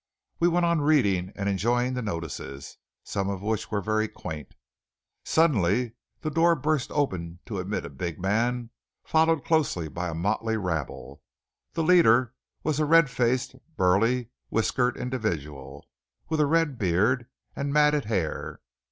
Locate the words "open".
6.91-7.37